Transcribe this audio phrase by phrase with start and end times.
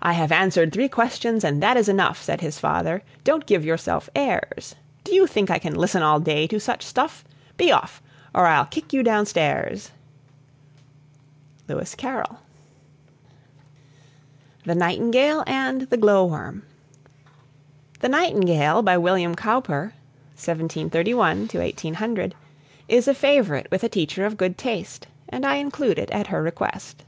[0.00, 4.08] "I have answered three questions, and that is enough," Said his father, "don't give yourself
[4.16, 4.74] airs!
[5.04, 7.24] Do you think I can listen all day to such stuff?
[7.58, 8.00] Be off,
[8.34, 9.90] or I'll kick you down stairs!"
[11.68, 12.38] LEWIS CARROLL.
[12.38, 12.40] ("Alice
[14.64, 16.62] in Wonderland.") THE NIGHTINGALE AND THE GLOW WORM.
[18.00, 19.92] "The Nightingale," by William Cowper
[20.36, 22.34] (1731 1800),
[22.88, 26.42] is a favourite with a teacher of good taste, and I include it at her
[26.42, 27.04] request.